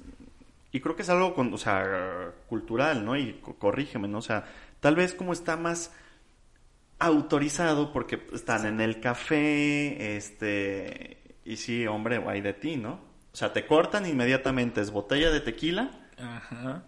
[0.75, 3.17] Y creo que es algo, con, o sea, cultural, ¿no?
[3.17, 4.19] Y co- corrígeme, ¿no?
[4.19, 4.45] O sea,
[4.81, 5.93] tal vez como está más
[6.99, 11.37] autorizado porque están en el café, este.
[11.45, 12.95] Y sí, hombre, hay de ti, ¿no?
[13.33, 16.83] O sea, te cortan inmediatamente, es botella de tequila Ajá.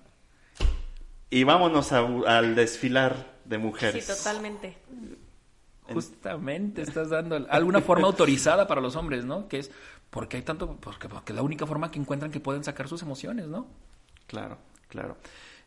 [1.30, 4.06] y vámonos a- al desfilar de Sí, mujeres.
[4.06, 4.78] totalmente.
[5.92, 9.46] Justamente estás dando alguna forma autorizada para los hombres, ¿no?
[9.46, 9.70] Que es
[10.10, 13.02] porque hay tanto, porque, porque es la única forma que encuentran que pueden sacar sus
[13.02, 13.66] emociones, ¿no?
[14.26, 15.16] Claro, claro.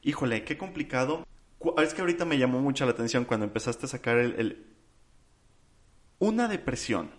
[0.04, 1.26] Híjole, qué complicado.
[1.60, 4.66] Cu- Es que ahorita me llamó mucho la atención cuando empezaste a sacar el, el-
[6.20, 7.12] una depresión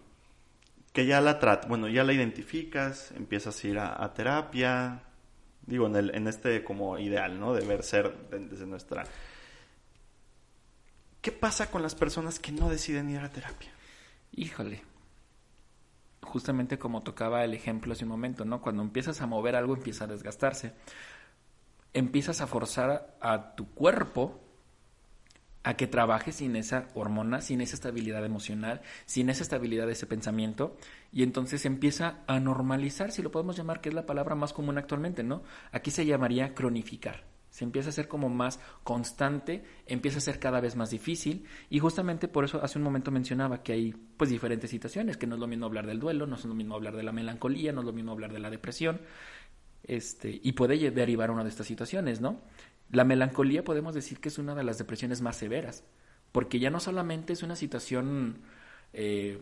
[0.93, 5.03] que ya la trata, bueno, ya la identificas, empiezas a ir a, a terapia,
[5.67, 7.55] digo, en, el, en este como ideal, ¿no?
[7.55, 9.05] De ver ser de- desde nuestra...
[11.23, 13.71] ¿Qué pasa con las personas que no deciden ir a terapia?
[14.33, 14.83] Híjole.
[16.23, 18.61] Justamente como tocaba el ejemplo hace un momento, ¿no?
[18.61, 20.75] Cuando empiezas a mover algo empieza a desgastarse.
[21.93, 24.41] Empiezas a forzar a tu cuerpo
[25.63, 30.07] a que trabaje sin esa hormona, sin esa estabilidad emocional, sin esa estabilidad de ese
[30.07, 30.77] pensamiento,
[31.13, 34.79] y entonces empieza a normalizar, si lo podemos llamar, que es la palabra más común
[34.79, 35.43] actualmente, ¿no?
[35.73, 37.30] Aquí se llamaría cronificar.
[37.51, 41.81] Se empieza a ser como más constante, empieza a ser cada vez más difícil, y
[41.81, 45.41] justamente por eso hace un momento mencionaba que hay pues diferentes situaciones, que no es
[45.41, 47.87] lo mismo hablar del duelo, no es lo mismo hablar de la melancolía, no es
[47.87, 49.01] lo mismo hablar de la depresión,
[49.83, 52.41] este, y puede derivar una de estas situaciones, ¿no?
[52.91, 55.85] La melancolía podemos decir que es una de las depresiones más severas,
[56.33, 58.39] porque ya no solamente es una situación
[58.93, 59.41] eh,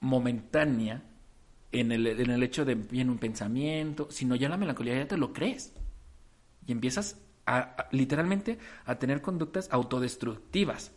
[0.00, 1.02] momentánea
[1.70, 5.16] en el, en el hecho de viene un pensamiento, sino ya la melancolía ya te
[5.16, 5.72] lo crees
[6.66, 10.92] y empiezas a, a- literalmente a tener conductas autodestructivas.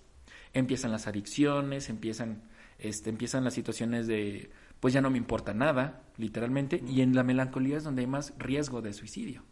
[0.53, 2.43] Empiezan las adicciones, empiezan,
[2.79, 4.49] este, empiezan las situaciones de
[4.79, 8.33] pues ya no me importa nada, literalmente, y en la melancolía es donde hay más
[8.37, 9.43] riesgo de suicidio.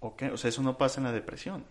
[0.00, 1.64] Ok, o sea, eso no pasa en la depresión.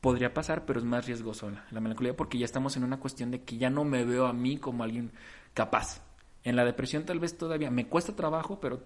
[0.00, 3.30] Podría pasar, pero es más riesgoso la, la melancolía porque ya estamos en una cuestión
[3.30, 5.12] de que ya no me veo a mí como alguien
[5.54, 6.02] capaz.
[6.44, 8.82] En la depresión tal vez todavía me cuesta trabajo, pero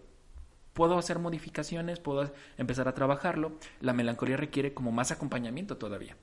[0.72, 3.59] puedo hacer modificaciones, puedo empezar a trabajarlo.
[3.80, 6.16] La melancolía requiere como más acompañamiento todavía.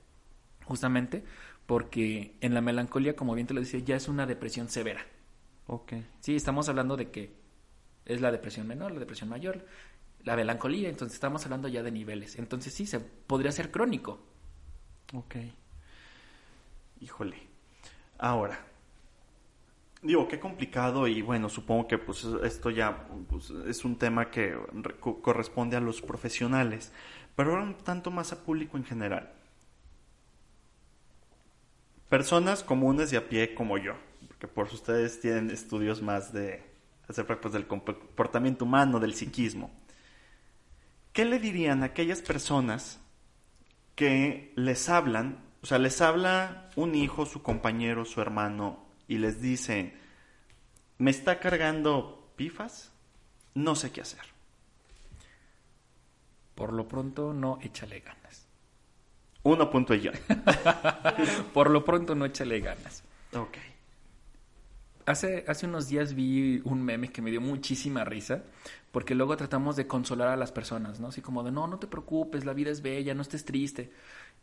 [0.64, 1.24] Justamente
[1.66, 5.04] porque en la melancolía, como bien te lo decía, ya es una depresión severa.
[5.66, 5.92] Ok.
[6.20, 7.36] Sí, estamos hablando de que
[8.06, 9.66] es la depresión menor, la depresión mayor,
[10.24, 12.38] la melancolía, entonces estamos hablando ya de niveles.
[12.38, 14.18] Entonces sí, se podría ser crónico.
[15.12, 15.36] Ok.
[17.00, 17.36] Híjole.
[18.18, 18.58] Ahora,
[20.02, 24.56] digo, qué complicado y bueno, supongo que pues esto ya pues, es un tema que
[24.72, 26.92] re- co- corresponde a los profesionales,
[27.36, 29.32] pero ahora un tanto más a público en general.
[32.08, 33.94] Personas comunes y a pie como yo,
[34.26, 36.62] porque por ustedes tienen estudios más de
[37.06, 39.70] acerca pues, del comportamiento humano, del psiquismo.
[41.12, 43.00] ¿Qué le dirían a aquellas personas
[43.96, 49.40] que les hablan, o sea, les habla un hijo, su compañero, su hermano, y les
[49.40, 49.94] dice,
[50.98, 52.92] me está cargando pifas,
[53.54, 54.20] no sé qué hacer.
[56.54, 58.46] Por lo pronto, no échale ganas.
[59.44, 60.12] Uno punto y yo.
[61.54, 63.02] Por lo pronto, no échale ganas.
[63.32, 63.56] ok.
[65.06, 68.42] Hace, hace unos días vi un meme que me dio muchísima risa,
[68.90, 71.08] porque luego tratamos de consolar a las personas, ¿no?
[71.08, 73.92] Así como de, no, no te preocupes, la vida es bella, no estés triste.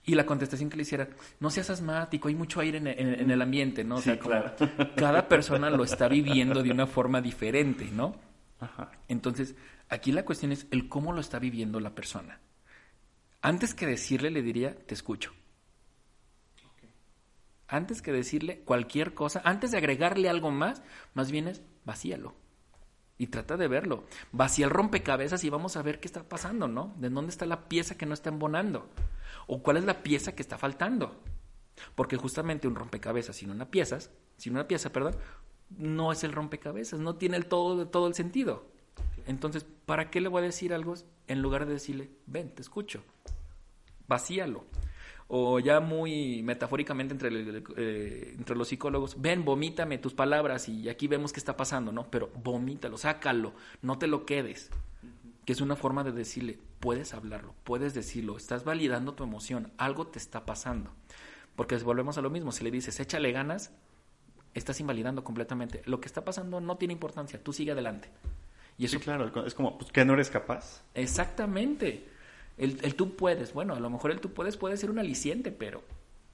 [0.05, 3.31] Y la contestación que le hiciera, no seas asmático, hay mucho aire en, en- en
[3.31, 3.97] el ambiente, ¿no?
[3.97, 4.55] O Sí, sea, como claro.
[4.95, 8.15] cada persona lo está viviendo de una forma diferente, ¿no?
[8.59, 8.91] Ajá.
[9.07, 9.55] Entonces,
[9.89, 12.39] aquí la cuestión es el cómo lo está viviendo la persona.
[13.41, 15.31] Antes que decirle, le diría, te escucho.
[17.67, 20.81] Antes que decirle cualquier cosa, antes de agregarle algo más,
[21.13, 22.35] más bien es vacíalo.
[23.17, 24.03] Y trata de verlo.
[24.31, 26.93] Vacía el rompecabezas y vamos a ver qué está pasando, ¿no?
[26.97, 28.89] De dónde está la pieza que no está embonando.
[29.47, 31.21] O cuál es la pieza que está faltando.
[31.95, 33.99] Porque justamente un rompecabezas sin una pieza,
[34.37, 35.15] sin una pieza, perdón,
[35.69, 38.65] no es el rompecabezas, no tiene el todo, todo el sentido.
[39.27, 40.93] Entonces, ¿para qué le voy a decir algo
[41.27, 43.03] en lugar de decirle, ven, te escucho?
[44.07, 44.65] Vacíalo.
[45.27, 50.87] O ya muy metafóricamente entre, el- eh, entre los psicólogos, ven, vomítame tus palabras y
[50.87, 52.09] aquí vemos qué está pasando, ¿no?
[52.11, 54.69] Pero vomítalo, sácalo, no te lo quedes.
[55.45, 60.07] Que es una forma de decirle, puedes hablarlo, puedes decirlo, estás validando tu emoción, algo
[60.07, 60.91] te está pasando.
[61.55, 63.71] Porque volvemos a lo mismo, si le dices, échale ganas,
[64.53, 65.81] estás invalidando completamente.
[65.85, 68.09] Lo que está pasando no tiene importancia, tú sigue adelante.
[68.77, 70.83] Y eso Sí, claro, es como, pues, ¿que no eres capaz?
[70.95, 72.09] Exactamente.
[72.57, 75.51] El, el tú puedes, bueno, a lo mejor el tú puedes puede ser un aliciente,
[75.51, 75.83] pero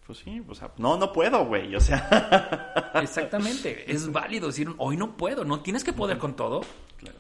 [0.06, 2.92] Pues sí, o sea, no, no puedo, güey, o sea.
[3.02, 6.62] exactamente, es válido decir, hoy no puedo, no tienes que poder con todo.
[6.98, 7.18] claro.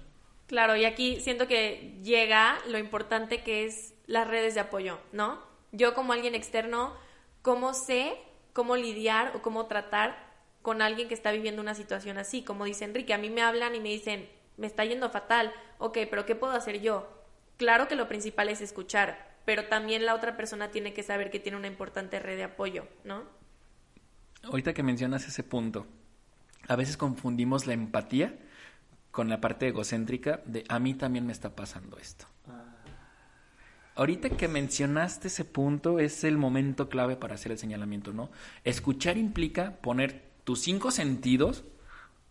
[0.48, 5.40] Claro, y aquí siento que llega lo importante que es las redes de apoyo, ¿no?
[5.72, 6.94] Yo como alguien externo,
[7.42, 8.18] ¿cómo sé
[8.52, 10.30] cómo lidiar o cómo tratar
[10.62, 12.44] con alguien que está viviendo una situación así?
[12.44, 16.00] Como dice Enrique, a mí me hablan y me dicen, me está yendo fatal, ok,
[16.10, 17.08] pero ¿qué puedo hacer yo?
[17.62, 21.40] Claro que lo principal es escuchar, pero también la otra persona tiene que saber que
[21.40, 23.22] tiene una importante red de apoyo, ¿no?
[24.42, 25.86] Ahorita que mencionas ese punto,
[26.68, 28.36] a veces confundimos la empatía
[29.12, 32.26] con la parte egocéntrica de a mí también me está pasando esto.
[33.94, 38.32] Ahorita que mencionaste ese punto es el momento clave para hacer el señalamiento, ¿no?
[38.64, 41.64] Escuchar implica poner tus cinco sentidos,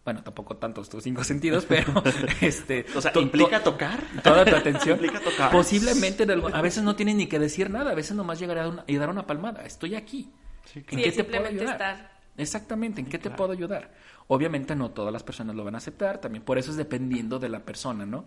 [0.04, 2.02] bueno, tampoco tantos tus cinco sentidos, pero
[2.40, 4.02] este, O sea, to- ¿implica to- tocar?
[4.22, 4.98] toda tu atención.
[5.02, 5.50] Implica tocar.
[5.52, 8.68] Posiblemente en a veces no tienes ni que decir nada, a veces nomás llegar a
[8.68, 9.62] una- y dar una palmada.
[9.64, 10.30] Estoy aquí.
[10.64, 11.68] Sí, ¿En Sí, qué te puedo ayudar?
[11.72, 12.20] estar.
[12.36, 13.92] Exactamente, ¿en qué te puedo ayudar?
[14.28, 17.48] Obviamente no todas las personas lo van a aceptar, también por eso es dependiendo de
[17.50, 18.24] la persona, ¿no?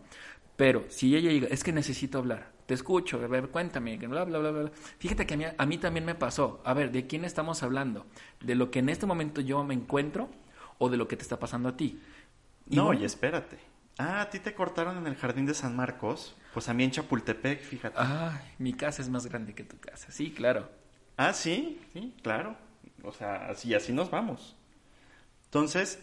[0.56, 4.24] Pero si ella llega, es que necesito hablar, te escucho, a ver, cuéntame, que bla,
[4.26, 4.72] bla, bla, bla.
[5.00, 6.62] Fíjate que a mí, a mí también me pasó.
[6.64, 8.06] A ver, ¿de quién estamos hablando?
[8.42, 10.30] ¿De lo que en este momento yo me encuentro
[10.84, 12.02] o de lo que te está pasando a ti?
[12.70, 13.58] Y No, bueno, y espérate.
[13.98, 16.36] Ah, a ti te cortaron en el jardín de San Marcos.
[16.54, 17.96] Pues a mí en Chapultepec, fíjate.
[18.00, 20.12] Ay, mi casa es más grande que tu casa.
[20.12, 20.70] Sí, claro.
[21.18, 22.56] Ah, sí, sí, claro.
[23.04, 24.56] O sea, así, así nos vamos.
[25.46, 26.00] Entonces,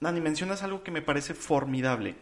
[0.00, 2.14] Dani, mencionas algo que me parece formidable.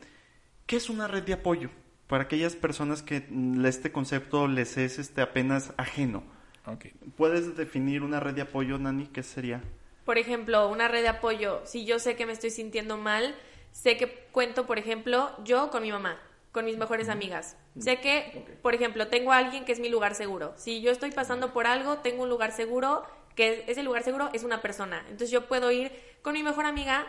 [0.66, 1.70] ¿Qué es una red de apoyo?
[2.06, 6.22] Para aquellas personas que mm, este concepto les es este, apenas ajeno.
[6.66, 6.86] Ok.
[7.16, 9.06] ¿Puedes definir una red de apoyo, Nani?
[9.06, 9.62] ¿Qué sería?
[10.08, 11.60] Por ejemplo, una red de apoyo.
[11.64, 13.36] Si yo sé que me estoy sintiendo mal,
[13.72, 16.18] sé que cuento, por ejemplo, yo con mi mamá,
[16.50, 17.58] con mis mejores amigas.
[17.78, 20.54] Sé que, por ejemplo, tengo a alguien que es mi lugar seguro.
[20.56, 23.04] Si yo estoy pasando por algo, tengo un lugar seguro,
[23.36, 25.00] que ese lugar seguro es una persona.
[25.10, 25.92] Entonces yo puedo ir
[26.22, 27.06] con mi mejor amiga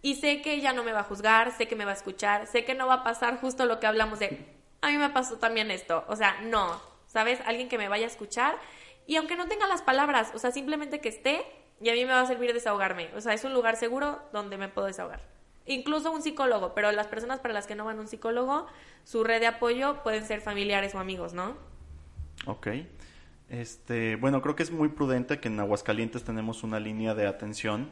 [0.00, 2.46] y sé que ella no me va a juzgar, sé que me va a escuchar,
[2.46, 4.46] sé que no va a pasar justo lo que hablamos de,
[4.80, 6.06] a mí me pasó también esto.
[6.08, 7.38] O sea, no, ¿sabes?
[7.44, 8.56] Alguien que me vaya a escuchar
[9.06, 11.44] y aunque no tenga las palabras, o sea, simplemente que esté
[11.80, 13.10] y a mí me va a servir desahogarme.
[13.16, 15.20] O sea, es un lugar seguro donde me puedo desahogar.
[15.66, 18.66] Incluso un psicólogo, pero las personas para las que no van a un psicólogo,
[19.04, 21.56] su red de apoyo pueden ser familiares o amigos, ¿no?
[22.46, 22.68] Ok.
[23.48, 27.88] Este, bueno, creo que es muy prudente que en Aguascalientes tenemos una línea de atención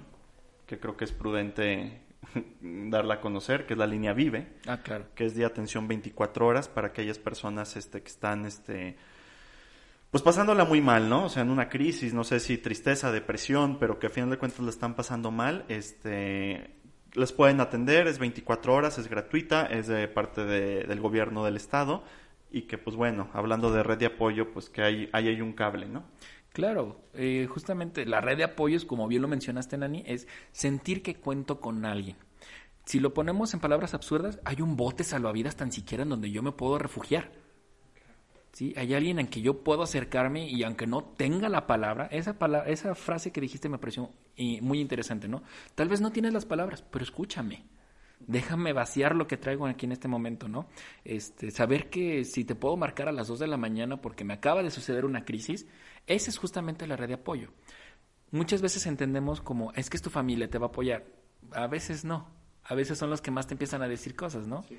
[0.67, 2.03] que creo que es prudente
[2.61, 4.47] darla a conocer, que es la línea Vive.
[4.67, 5.07] Ah, claro.
[5.15, 8.97] Que es de atención 24 horas para aquellas personas este, que están este,
[10.11, 11.25] pues pasándola muy mal, ¿no?
[11.25, 14.39] O sea, en una crisis, no sé si tristeza, depresión, pero que a final de
[14.39, 16.79] cuentas la están pasando mal, este,
[17.15, 22.05] les pueden atender, es 24 horas, es gratuita, es de parte del gobierno del estado
[22.51, 25.53] y que pues bueno, hablando de red de apoyo, pues que hay, ahí hay un
[25.53, 26.05] cable, ¿no?
[26.53, 31.17] Claro, eh, justamente la red de apoyos, como bien lo mencionaste, Nani, es sentir que
[31.17, 32.17] cuento con alguien.
[32.85, 36.43] Si lo ponemos en palabras absurdas, hay un bote salvavidas tan siquiera en donde yo
[36.43, 37.31] me puedo refugiar.
[38.53, 38.75] ¿Sí?
[38.77, 42.95] Hay alguien en que yo puedo acercarme y aunque no tenga la palabra, esa, esa
[42.95, 45.43] frase que dijiste me pareció eh, muy interesante, ¿no?
[45.75, 47.65] Tal vez no tienes las palabras, pero escúchame.
[48.21, 50.67] Déjame vaciar lo que traigo aquí en este momento, ¿no?
[51.05, 54.35] Este, saber que si te puedo marcar a las 2 de la mañana porque me
[54.35, 55.67] acaba de suceder una crisis,
[56.07, 57.53] esa es justamente la red de apoyo.
[58.31, 61.07] Muchas veces entendemos como, es que es tu familia, te va a apoyar.
[61.53, 62.29] A veces no.
[62.65, 64.63] A veces son los que más te empiezan a decir cosas, ¿no?
[64.65, 64.79] Sí.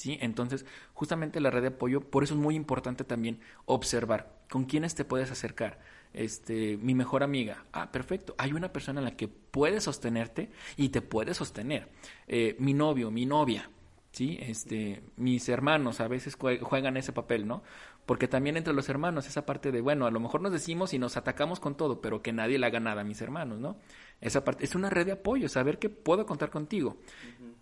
[0.00, 0.16] ¿Sí?
[0.22, 4.94] Entonces, justamente la red de apoyo, por eso es muy importante también observar con quiénes
[4.94, 5.78] te puedes acercar.
[6.14, 10.88] Este, mi mejor amiga, ah, perfecto, hay una persona en la que puedes sostenerte y
[10.88, 11.88] te puede sostener.
[12.26, 13.70] Eh, mi novio, mi novia,
[14.10, 14.38] ¿sí?
[14.40, 17.62] Este, mis hermanos a veces juegan ese papel, ¿no?
[18.10, 20.98] Porque también entre los hermanos, esa parte de, bueno, a lo mejor nos decimos y
[20.98, 23.76] nos atacamos con todo, pero que nadie le haga nada a mis hermanos, ¿no?
[24.20, 26.96] Esa parte es una red de apoyo, saber que puedo contar contigo.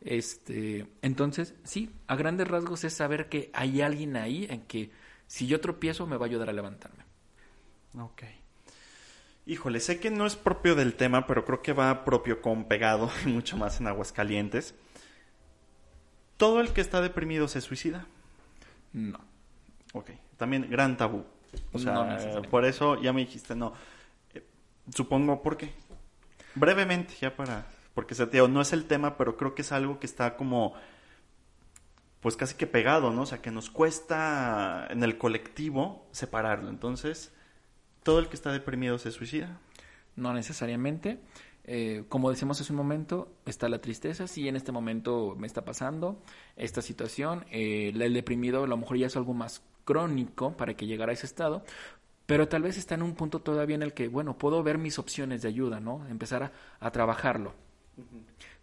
[0.01, 4.91] Este, entonces, sí, a grandes rasgos es saber que hay alguien ahí en que
[5.27, 7.05] si yo tropiezo me va a ayudar a levantarme.
[7.99, 8.23] Ok.
[9.45, 13.11] Híjole, sé que no es propio del tema, pero creo que va propio con pegado
[13.27, 14.75] y mucho más en Aguascalientes.
[16.39, 18.07] ¿Todo el que está deprimido se suicida?
[18.95, 19.21] No.
[19.93, 20.13] Ok.
[20.39, 21.25] También gran tabú.
[21.73, 22.19] O sea,
[22.51, 23.75] por eso ya me dijiste no.
[24.33, 24.43] Eh,
[24.95, 25.73] supongo, ¿por qué?
[26.55, 27.67] Brevemente, ya para
[27.99, 28.15] porque
[28.49, 30.75] no es el tema, pero creo que es algo que está como
[32.21, 33.23] pues casi que pegado, ¿no?
[33.23, 36.69] O sea, que nos cuesta en el colectivo separarlo.
[36.69, 37.33] Entonces,
[38.05, 39.59] ¿todo el que está deprimido se suicida?
[40.15, 41.19] No necesariamente.
[41.65, 45.65] Eh, como decimos hace un momento, está la tristeza, sí, en este momento me está
[45.65, 46.23] pasando
[46.55, 47.47] esta situación.
[47.51, 51.15] Eh, el deprimido a lo mejor ya es algo más crónico para que llegara a
[51.15, 51.65] ese estado,
[52.27, 54.99] pero tal vez está en un punto todavía en el que, bueno, puedo ver mis
[54.99, 56.07] opciones de ayuda, ¿no?
[56.11, 57.55] Empezar a trabajarlo.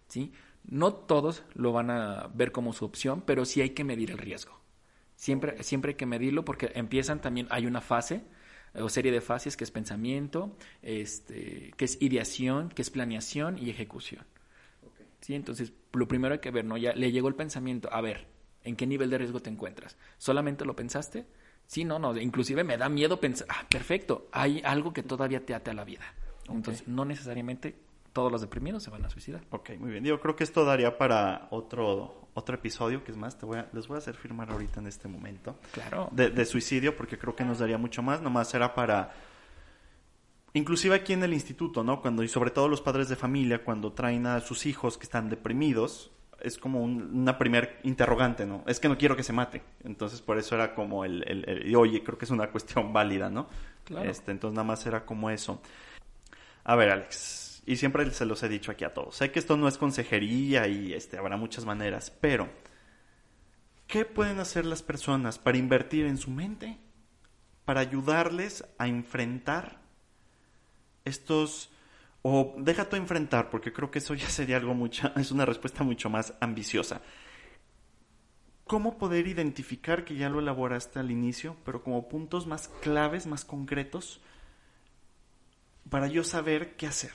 [0.08, 0.34] ¿Sí?
[0.66, 4.20] No todos lo van a ver como su opción, pero sí hay que medir el
[4.20, 4.62] riesgo.
[5.16, 8.22] Siempre, siempre hay que medirlo porque empiezan también, hay una fase
[8.76, 13.72] o serie de fases que es pensamiento, este, que es ideación, que es planeación y
[13.72, 14.26] ejecución.
[15.22, 15.34] ¿Sí?
[15.34, 16.78] Entonces, lo primero hay que ver, ¿no?
[16.78, 18.35] Ya le llegó el pensamiento, a ver,
[18.66, 19.98] ¿en qué nivel de riesgo te encuentras?
[20.18, 21.26] ¿Solamente lo pensaste?
[21.68, 25.56] Sí, no, no, inclusive me da miedo pensar, ah, perfecto, hay algo que todavía te
[25.56, 26.04] ate a la vida.
[26.48, 27.76] Entonces, no necesariamente
[28.16, 29.42] todos los deprimidos se van a suicidar.
[29.50, 30.06] Ok, muy bien.
[30.06, 33.68] Yo creo que esto daría para otro, otro episodio, que es más, te voy a,
[33.74, 35.58] les voy a hacer firmar ahorita en este momento.
[35.74, 36.08] Claro.
[36.12, 38.22] De, suicidio, porque creo que nos daría mucho más.
[38.22, 39.14] Nomás era para...
[40.54, 42.02] Inclusive aquí en el instituto, ¿no?
[42.02, 45.30] Cuando, y sobre todo los padres de familia, cuando traen a sus hijos que están
[45.30, 48.64] deprimidos, es como una primer interrogante, ¿no?
[48.68, 49.62] Es que no quiero que se mate.
[49.84, 53.48] Entonces, por eso era como el, el, oye, creo que es una cuestión válida, ¿no?
[53.84, 54.10] Claro.
[54.10, 55.62] Este, entonces, nada más era como eso.
[56.64, 59.16] A ver, Alex, y siempre se los he dicho aquí a todos.
[59.16, 62.50] Sé que esto no es consejería y este, habrá muchas maneras, pero
[63.88, 66.78] ¿qué pueden hacer las personas para invertir en su mente?
[67.66, 69.82] Para ayudarles a enfrentar
[71.06, 71.72] estos...
[72.28, 75.84] O deja tú enfrentar, porque creo que eso ya sería algo mucho, es una respuesta
[75.84, 77.02] mucho más ambiciosa.
[78.66, 83.46] ¿Cómo poder identificar, que ya lo elaboraste al inicio, pero como puntos más claves, más
[83.46, 84.22] concretos,
[85.88, 87.12] para yo saber qué hacer?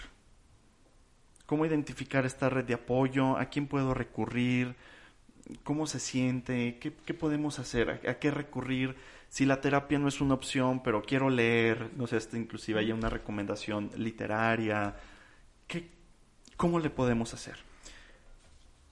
[1.50, 4.76] cómo identificar esta red de apoyo, a quién puedo recurrir,
[5.62, 8.96] cómo se siente, qué, podemos hacer, ¿A, qué recurrir,
[9.28, 12.92] si la terapia no es una opción, pero quiero leer, no sé, hasta inclusive hay
[12.92, 14.96] una recomendación literaria,
[15.66, 15.88] ¿qué,
[16.56, 17.56] ¿cómo le podemos hacer?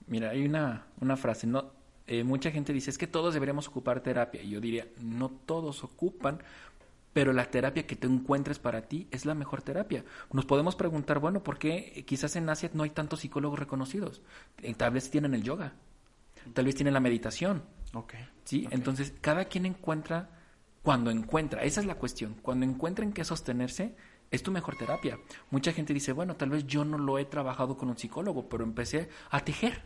[0.07, 1.71] Mira, hay una, una frase, no,
[2.07, 4.41] eh, mucha gente dice, es que todos deberíamos ocupar terapia.
[4.41, 6.39] Y yo diría, no todos ocupan
[7.13, 10.05] pero la terapia que te encuentres para ti es la mejor terapia.
[10.31, 14.21] Nos podemos preguntar, bueno, ¿por qué quizás en Asia no hay tantos psicólogos reconocidos?
[14.61, 15.73] Eh, tal vez tienen el yoga,
[16.53, 17.63] tal vez tienen la meditación.
[17.93, 18.13] Ok.
[18.43, 20.29] Sí, entonces cada quien encuentra
[20.81, 23.95] cuando encuentra, esa es la cuestión, cuando encuentra en qué sostenerse,
[24.31, 25.19] es tu mejor terapia.
[25.49, 28.63] Mucha gente dice, bueno, tal vez yo no lo he trabajado con un psicólogo, pero
[28.63, 29.81] empecé a tejer.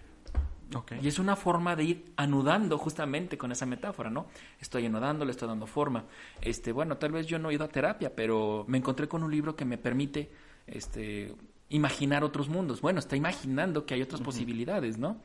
[1.01, 4.27] Y es una forma de ir anudando justamente con esa metáfora, ¿no?
[4.59, 6.05] Estoy anudando, le estoy dando forma.
[6.41, 9.31] Este, bueno, tal vez yo no he ido a terapia, pero me encontré con un
[9.31, 10.31] libro que me permite
[10.65, 11.35] este,
[11.69, 12.81] imaginar otros mundos.
[12.81, 15.21] Bueno, está imaginando que hay otras posibilidades, ¿no?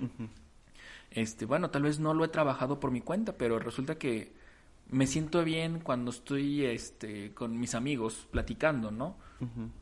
[1.11, 4.33] Este, bueno, tal vez no lo he trabajado por mi cuenta, pero resulta que
[4.91, 9.17] me siento bien cuando estoy este, con mis amigos platicando, ¿no?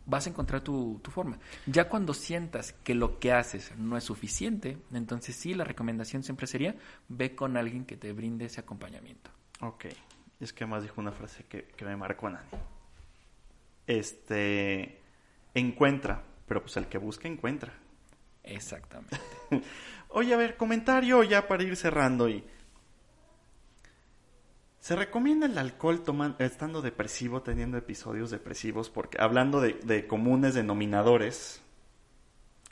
[0.05, 1.39] Vas a encontrar tu, tu, forma.
[1.65, 6.47] Ya cuando sientas que lo que haces no es suficiente, entonces sí, la recomendación siempre
[6.47, 6.75] sería
[7.09, 9.31] ve con alguien que te brinde ese acompañamiento.
[9.61, 9.87] Ok.
[10.41, 12.51] Es que más dijo una frase que, que me marcó Nani.
[13.87, 15.01] Este,
[15.55, 17.73] encuentra, pero pues el que busca encuentra.
[18.43, 19.19] Exactamente.
[20.09, 22.45] Oye, a ver, comentario ya para ir cerrando y
[24.87, 26.01] ¿Se recomienda el alcohol
[26.39, 28.89] estando depresivo, teniendo episodios depresivos?
[28.89, 31.61] Porque hablando de, comunes denominadores,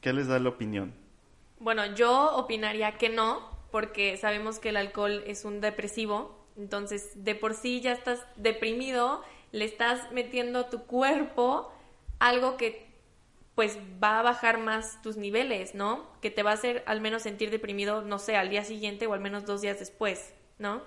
[0.00, 0.94] ¿qué les da la opinión?
[1.58, 7.34] Bueno, yo opinaría que no, porque sabemos que el alcohol es un depresivo, entonces de
[7.34, 11.72] por sí ya estás deprimido, le estás metiendo a tu cuerpo
[12.20, 12.93] algo que
[13.54, 16.06] pues va a bajar más tus niveles, ¿no?
[16.20, 19.14] Que te va a hacer al menos sentir deprimido, no sé, al día siguiente o
[19.14, 20.82] al menos dos días después, ¿no?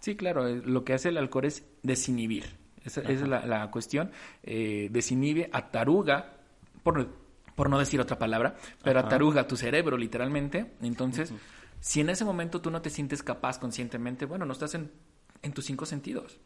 [0.00, 2.56] Sí, claro, eh, lo que hace el alcohol es desinhibir.
[2.84, 4.12] Esa, es la, cuestión.
[4.42, 6.36] Eh, desinhibe, ataruga,
[6.82, 7.08] por,
[7.54, 10.74] por no decir otra palabra, pero ataruga tu cerebro literalmente.
[10.80, 11.32] Entonces,
[11.80, 14.90] si en ese momento tú no te sientes capaz conscientemente, bueno, no estás en,
[15.42, 16.38] en tus cinco sentidos.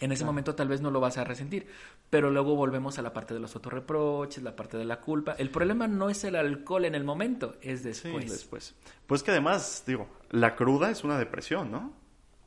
[0.00, 1.66] En ese momento tal vez no lo vas a resentir,
[2.10, 5.34] pero luego volvemos a la parte de los autorreproches, la parte de la culpa.
[5.38, 8.24] El problema no es el alcohol en el momento, es después.
[8.24, 8.74] Sí, después.
[9.06, 11.92] Pues que además, digo, la cruda es una depresión, ¿no?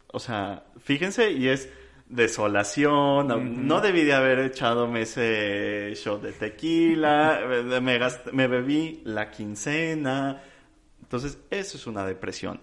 [0.07, 1.69] O sea, fíjense, y es
[2.07, 7.41] desolación, no, debí de haber echado ese shot de tequila,
[7.81, 7.99] me,
[8.33, 10.41] me bebí la quincena,
[10.99, 12.59] entonces eso es una depresión.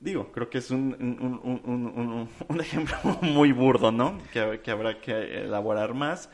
[0.00, 4.18] Digo, creo que es un, un, un, ejemplo muy burdo, ¿no?
[4.32, 6.30] Que, que, habrá que elaborar más.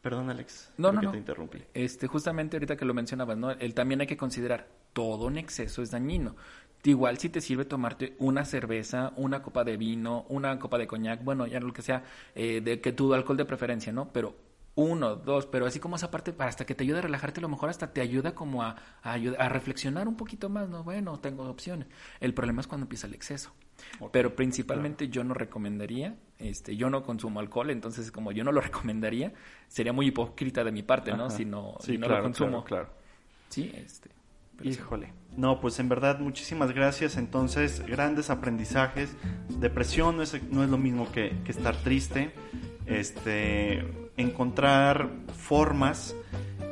[0.00, 0.72] Perdón, Alex.
[0.76, 1.10] No, no, no.
[1.10, 1.62] te interrumpí.
[1.74, 3.50] Este, justamente ahorita que lo mencionabas, ¿no?
[3.50, 6.36] El, también hay que considerar, todo en exceso es dañino.
[6.84, 11.24] Igual si te sirve tomarte una cerveza, una copa de vino, una copa de coñac,
[11.24, 14.12] bueno, ya lo que sea, eh, de que tu alcohol de preferencia, ¿no?
[14.12, 14.34] Pero
[14.78, 17.48] uno, dos, pero así como esa parte, hasta que te ayude a relajarte, a lo
[17.48, 20.84] mejor hasta te ayuda como a, a, reflexionar un poquito más, ¿no?
[20.84, 21.88] Bueno, tengo opciones.
[22.20, 23.52] El problema es cuando empieza el exceso.
[24.12, 28.60] pero principalmente yo no recomendaría, este, yo no consumo alcohol, entonces como yo no lo
[28.68, 29.32] recomendaría,
[29.66, 31.28] sería muy hipócrita de mi parte, ¿no?
[31.28, 32.62] Si no, si no lo consumo.
[32.62, 32.98] Claro, claro.
[33.48, 34.10] Sí, este.
[34.62, 35.12] Híjole.
[35.36, 37.16] No, pues en verdad, muchísimas gracias.
[37.16, 39.16] Entonces, grandes aprendizajes.
[39.48, 42.32] Depresión no es, no es lo mismo que, que estar triste.
[42.86, 46.14] Este, encontrar formas.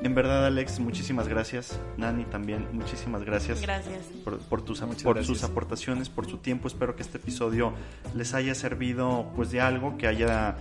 [0.03, 1.81] En verdad, Alex, muchísimas gracias.
[1.97, 3.63] Nani también, muchísimas gracias.
[3.63, 4.05] Gracias.
[4.49, 6.69] Por, tus, por sus aportaciones, por su tiempo.
[6.69, 7.73] Espero que este episodio
[8.15, 10.57] les haya servido pues de algo, que haya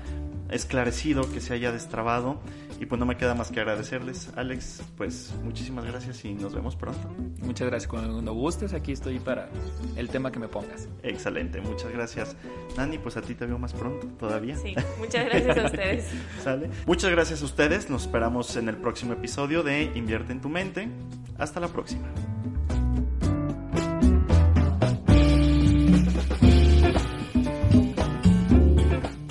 [0.50, 2.40] esclarecido, que se haya destrabado.
[2.80, 4.30] Y pues no me queda más que agradecerles.
[4.36, 7.10] Alex, pues muchísimas gracias y nos vemos pronto.
[7.42, 7.90] Muchas gracias.
[7.90, 9.50] Cuando gustes, aquí estoy para
[9.96, 10.88] el tema que me pongas.
[11.04, 12.36] Excelente, muchas gracias.
[12.76, 14.58] Nani, pues a ti te veo más pronto todavía.
[14.58, 16.06] Sí, muchas gracias a ustedes.
[16.44, 16.70] ¿Sale?
[16.86, 17.90] Muchas gracias a ustedes.
[17.90, 20.90] Nos esperamos en el próximo episodio de Invierte en tu mente.
[21.38, 22.08] Hasta la próxima.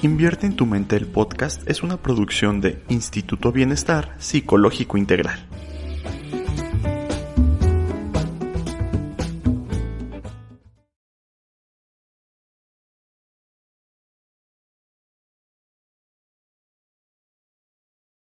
[0.04, 5.38] Invierte en tu mente el podcast es una producción de Instituto Bienestar Psicológico Integral.